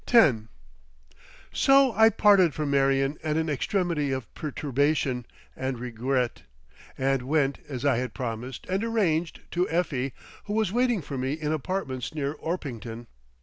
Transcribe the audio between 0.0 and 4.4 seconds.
X So I parted from Marion at an extremity of